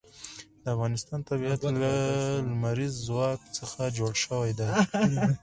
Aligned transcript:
د 0.63 0.65
افغانستان 0.75 1.19
طبیعت 1.29 1.59
له 1.63 1.71
لمریز 2.49 2.93
ځواک 3.07 3.39
څخه 3.57 3.79
جوړ 3.97 4.13
شوی 4.23 4.51
دی. 4.59 4.69